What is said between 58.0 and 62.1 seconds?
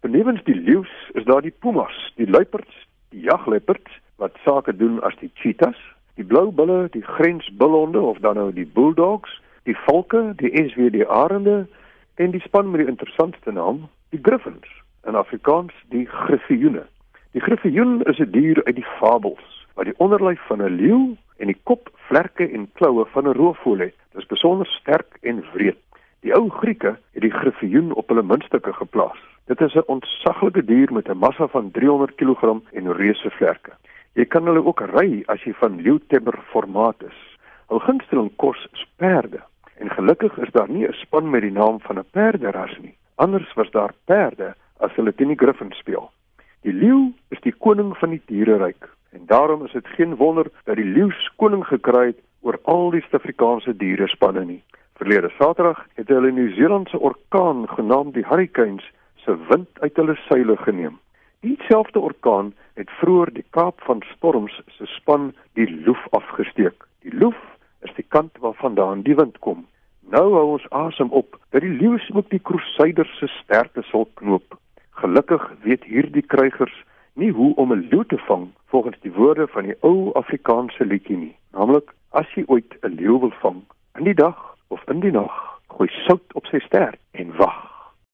die Hurricanes se wind uit hulle seile geneem. Dieselfde